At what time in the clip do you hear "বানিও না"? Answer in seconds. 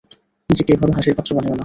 1.35-1.59